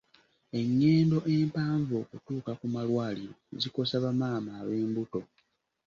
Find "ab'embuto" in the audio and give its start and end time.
4.61-5.21